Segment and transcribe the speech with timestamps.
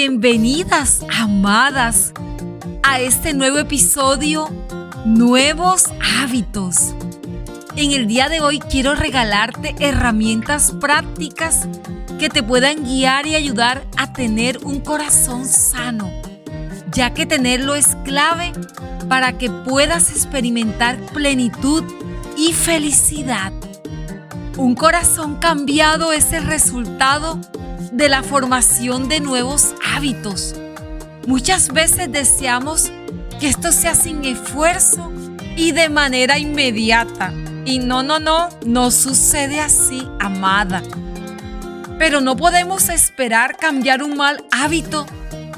[0.00, 2.12] Bienvenidas, amadas,
[2.84, 4.48] a este nuevo episodio,
[5.04, 5.86] Nuevos
[6.20, 6.94] Hábitos.
[7.74, 11.66] En el día de hoy quiero regalarte herramientas prácticas
[12.16, 16.08] que te puedan guiar y ayudar a tener un corazón sano,
[16.92, 18.52] ya que tenerlo es clave
[19.08, 21.82] para que puedas experimentar plenitud
[22.36, 23.52] y felicidad.
[24.56, 27.57] Un corazón cambiado es el resultado de
[28.08, 30.54] la formación de nuevos hábitos.
[31.26, 32.90] Muchas veces deseamos
[33.40, 35.12] que esto sea sin esfuerzo
[35.56, 37.32] y de manera inmediata.
[37.64, 40.82] Y no, no, no, no sucede así, amada.
[41.98, 45.06] Pero no podemos esperar cambiar un mal hábito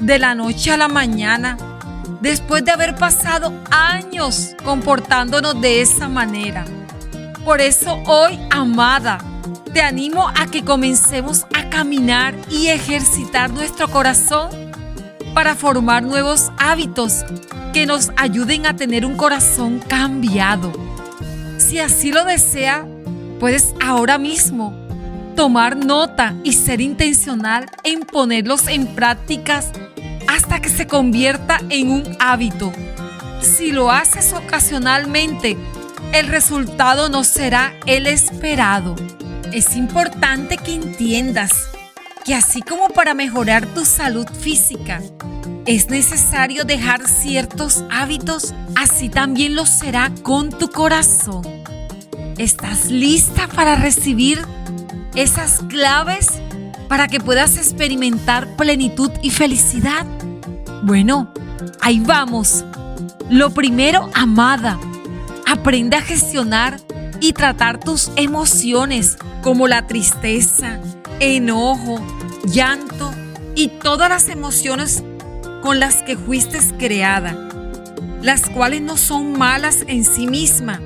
[0.01, 1.57] de la noche a la mañana
[2.21, 6.65] después de haber pasado años comportándonos de esa manera.
[7.45, 9.19] Por eso hoy, amada,
[9.73, 14.51] te animo a que comencemos a caminar y ejercitar nuestro corazón
[15.33, 17.25] para formar nuevos hábitos
[17.73, 20.71] que nos ayuden a tener un corazón cambiado.
[21.57, 22.85] Si así lo desea,
[23.39, 24.75] puedes ahora mismo
[25.35, 29.71] tomar nota y ser intencional en ponerlos en prácticas
[30.27, 32.71] hasta que se convierta en un hábito.
[33.41, 35.57] Si lo haces ocasionalmente,
[36.13, 38.95] el resultado no será el esperado.
[39.53, 41.70] Es importante que entiendas
[42.23, 45.01] que así como para mejorar tu salud física,
[45.65, 51.43] es necesario dejar ciertos hábitos, así también lo será con tu corazón.
[52.37, 54.41] ¿Estás lista para recibir
[55.15, 56.27] esas claves
[56.87, 60.05] para que puedas experimentar plenitud y felicidad?
[60.83, 61.31] Bueno,
[61.81, 62.65] ahí vamos.
[63.29, 64.79] Lo primero, amada,
[65.47, 66.79] aprende a gestionar
[67.19, 70.79] y tratar tus emociones como la tristeza,
[71.21, 72.03] enojo,
[72.45, 73.13] llanto
[73.55, 75.03] y todas las emociones
[75.61, 77.37] con las que fuiste creada,
[78.23, 80.79] las cuales no son malas en sí mismas,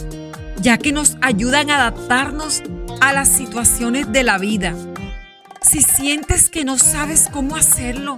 [0.59, 2.63] ya que nos ayudan a adaptarnos
[2.99, 4.75] a las situaciones de la vida.
[5.61, 8.17] Si sientes que no sabes cómo hacerlo,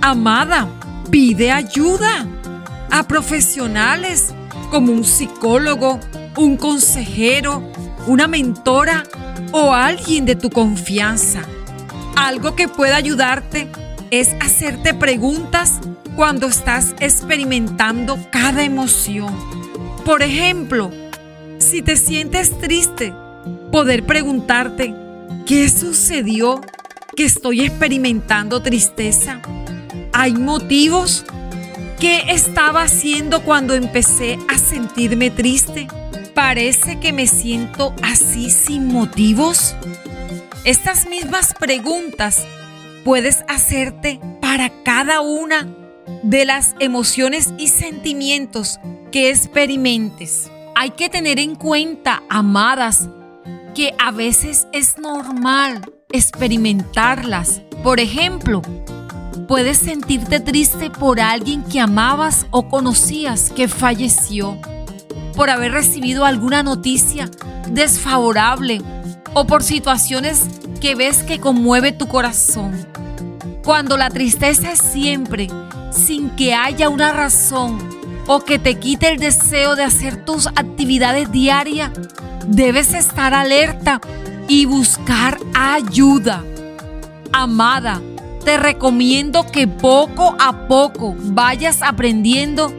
[0.00, 0.66] amada,
[1.10, 2.26] pide ayuda
[2.90, 4.34] a profesionales
[4.70, 6.00] como un psicólogo,
[6.38, 7.70] un consejero,
[8.06, 9.04] una mentora
[9.52, 11.42] o alguien de tu confianza.
[12.16, 13.68] Algo que pueda ayudarte
[14.10, 15.80] es hacerte preguntas
[16.16, 19.34] cuando estás experimentando cada emoción.
[20.04, 20.90] Por ejemplo,
[21.58, 23.14] si te sientes triste,
[23.70, 24.94] poder preguntarte,
[25.46, 26.60] ¿qué sucedió
[27.16, 29.40] que estoy experimentando tristeza?
[30.12, 31.24] ¿Hay motivos?
[31.98, 35.86] ¿Qué estaba haciendo cuando empecé a sentirme triste?
[36.34, 39.74] ¿Parece que me siento así sin motivos?
[40.64, 42.46] Estas mismas preguntas
[43.04, 45.68] puedes hacerte para cada una
[46.22, 48.78] de las emociones y sentimientos
[49.10, 50.50] que experimentes.
[50.76, 53.08] Hay que tener en cuenta, amadas,
[53.74, 55.80] que a veces es normal
[56.12, 57.62] experimentarlas.
[57.82, 58.62] Por ejemplo,
[59.48, 64.58] puedes sentirte triste por alguien que amabas o conocías que falleció
[65.40, 67.30] por haber recibido alguna noticia
[67.66, 68.82] desfavorable
[69.32, 70.42] o por situaciones
[70.82, 72.86] que ves que conmueve tu corazón.
[73.64, 75.48] Cuando la tristeza es siempre,
[75.92, 77.78] sin que haya una razón
[78.26, 81.90] o que te quite el deseo de hacer tus actividades diarias,
[82.46, 83.98] debes estar alerta
[84.46, 86.44] y buscar ayuda.
[87.32, 88.02] Amada,
[88.44, 92.74] te recomiendo que poco a poco vayas aprendiendo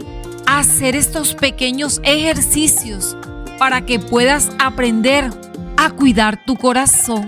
[0.60, 3.16] hacer estos pequeños ejercicios
[3.58, 5.30] para que puedas aprender
[5.78, 7.26] a cuidar tu corazón.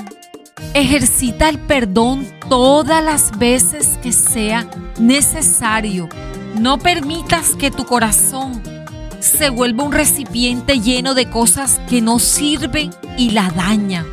[0.74, 4.68] Ejercita el perdón todas las veces que sea
[5.00, 6.10] necesario.
[6.60, 8.62] No permitas que tu corazón
[9.20, 14.06] se vuelva un recipiente lleno de cosas que no sirven y la dañan.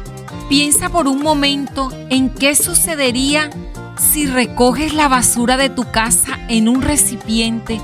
[0.48, 3.50] Piensa por un momento en qué sucedería
[3.98, 7.80] si recoges la basura de tu casa en un recipiente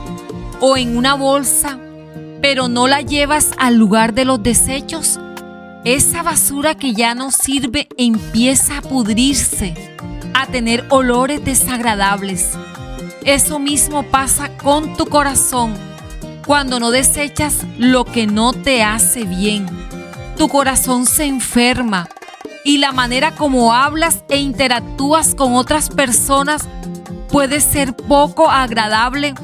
[0.61, 1.79] o en una bolsa,
[2.41, 5.19] pero no la llevas al lugar de los desechos,
[5.85, 9.75] esa basura que ya no sirve empieza a pudrirse,
[10.35, 12.51] a tener olores desagradables.
[13.25, 15.75] Eso mismo pasa con tu corazón
[16.47, 19.67] cuando no desechas lo que no te hace bien.
[20.37, 22.09] Tu corazón se enferma
[22.65, 26.69] y la manera como hablas e interactúas con otras personas
[27.29, 29.35] puede ser poco agradable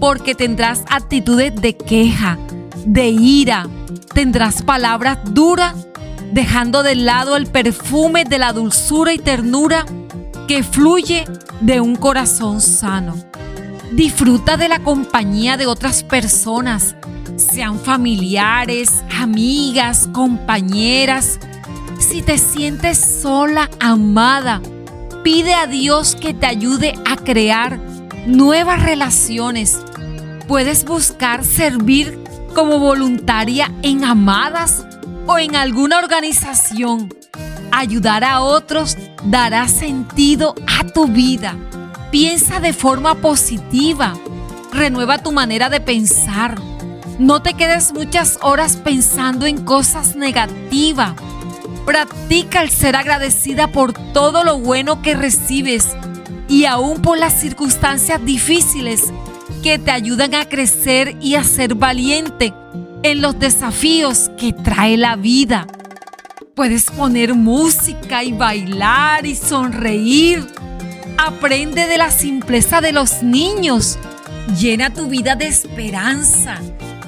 [0.00, 2.38] porque tendrás actitudes de queja,
[2.84, 3.66] de ira,
[4.14, 5.74] tendrás palabras duras,
[6.32, 9.86] dejando de lado el perfume de la dulzura y ternura
[10.46, 11.24] que fluye
[11.60, 13.14] de un corazón sano.
[13.92, 16.94] Disfruta de la compañía de otras personas,
[17.36, 21.38] sean familiares, amigas, compañeras.
[21.98, 24.60] Si te sientes sola, amada,
[25.24, 27.80] pide a Dios que te ayude a crear
[28.26, 29.78] nuevas relaciones.
[30.46, 32.18] Puedes buscar servir
[32.54, 34.84] como voluntaria en Amadas
[35.26, 37.14] o en alguna organización.
[37.70, 41.56] Ayudar a otros dará sentido a tu vida.
[42.10, 44.14] Piensa de forma positiva.
[44.72, 46.58] Renueva tu manera de pensar.
[47.18, 51.12] No te quedes muchas horas pensando en cosas negativas.
[51.84, 55.97] Practica el ser agradecida por todo lo bueno que recibes
[56.48, 59.12] y aún por las circunstancias difíciles
[59.62, 62.54] que te ayudan a crecer y a ser valiente
[63.02, 65.66] en los desafíos que trae la vida.
[66.54, 70.46] Puedes poner música y bailar y sonreír.
[71.16, 73.98] Aprende de la simpleza de los niños.
[74.58, 76.56] Llena tu vida de esperanza.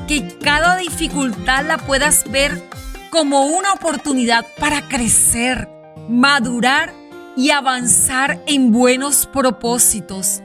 [0.07, 2.63] Que cada dificultad la puedas ver
[3.11, 5.69] como una oportunidad para crecer,
[6.09, 7.00] madurar
[7.41, 10.43] y avanzar en buenos propósitos.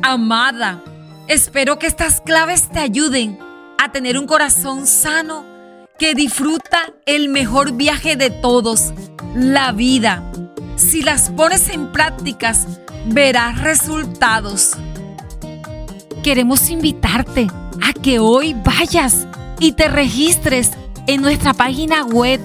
[0.00, 0.80] Amada,
[1.26, 3.36] espero que estas claves te ayuden
[3.82, 5.44] a tener un corazón sano
[5.98, 8.92] que disfruta el mejor viaje de todos,
[9.34, 10.22] la vida.
[10.76, 12.64] Si las pones en prácticas,
[13.06, 14.74] verás resultados.
[16.22, 17.48] Queremos invitarte
[17.82, 19.26] a que hoy vayas
[19.58, 20.70] y te registres
[21.08, 22.40] en nuestra página web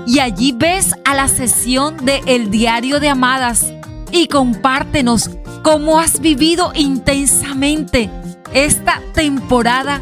[0.07, 3.73] y allí ves a la sesión de El Diario de Amadas
[4.11, 5.31] y compártenos
[5.63, 8.11] cómo has vivido intensamente
[8.53, 10.01] esta temporada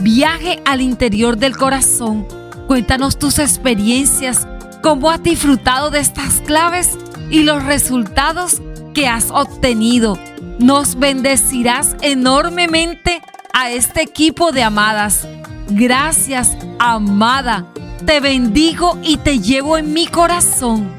[0.00, 2.24] Viaje al interior del corazón.
[2.68, 4.46] Cuéntanos tus experiencias,
[4.80, 6.96] cómo has disfrutado de estas claves
[7.30, 8.62] y los resultados
[8.94, 10.16] que has obtenido.
[10.60, 13.20] Nos bendecirás enormemente
[13.52, 15.26] a este equipo de amadas.
[15.70, 17.66] Gracias, amada.
[18.06, 20.94] Te bendigo y te llevo en mi corazón.